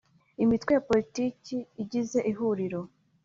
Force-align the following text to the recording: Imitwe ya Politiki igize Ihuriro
Imitwe 0.43 0.71
ya 0.73 0.83
Politiki 0.89 1.55
igize 1.83 2.19
Ihuriro 2.31 2.81